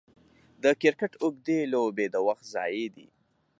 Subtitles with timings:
[0.63, 3.07] د کرکټ اوږدې لوبې د وخت ضايع دي.